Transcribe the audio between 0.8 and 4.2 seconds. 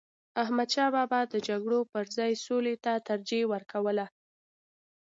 بابا د جګړو پر ځای سولي ته ترجیح ورکوله.